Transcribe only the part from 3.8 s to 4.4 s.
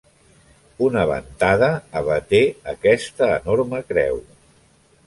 creu.